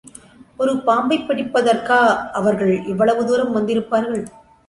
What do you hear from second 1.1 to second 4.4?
பிடிப்பதற்கா அவர்கள் இவ்வளவு தூரம் வந்திருப்பார்கள்?